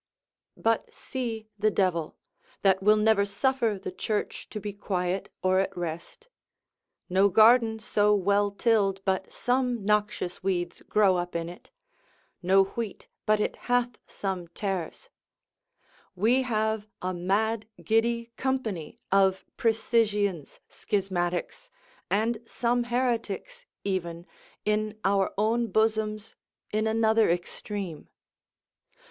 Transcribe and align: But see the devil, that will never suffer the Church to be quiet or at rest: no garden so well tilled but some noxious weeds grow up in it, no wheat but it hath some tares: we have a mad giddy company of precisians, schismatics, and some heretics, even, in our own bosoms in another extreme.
But 0.57 0.91
see 0.91 1.47
the 1.59 1.69
devil, 1.69 2.17
that 2.63 2.81
will 2.81 2.97
never 2.97 3.23
suffer 3.23 3.77
the 3.79 3.91
Church 3.91 4.49
to 4.49 4.59
be 4.59 4.73
quiet 4.73 5.31
or 5.43 5.59
at 5.59 5.77
rest: 5.77 6.27
no 7.07 7.29
garden 7.29 7.77
so 7.77 8.15
well 8.15 8.49
tilled 8.49 9.01
but 9.05 9.31
some 9.31 9.85
noxious 9.85 10.41
weeds 10.41 10.81
grow 10.89 11.17
up 11.17 11.35
in 11.35 11.49
it, 11.49 11.69
no 12.41 12.63
wheat 12.63 13.09
but 13.27 13.39
it 13.39 13.55
hath 13.69 13.99
some 14.07 14.47
tares: 14.47 15.11
we 16.15 16.41
have 16.41 16.87
a 17.03 17.13
mad 17.13 17.67
giddy 17.83 18.31
company 18.37 18.97
of 19.11 19.45
precisians, 19.55 20.61
schismatics, 20.67 21.69
and 22.09 22.39
some 22.47 22.85
heretics, 22.85 23.67
even, 23.83 24.25
in 24.65 24.97
our 25.05 25.31
own 25.37 25.67
bosoms 25.67 26.33
in 26.71 26.87
another 26.87 27.29
extreme. 27.29 28.09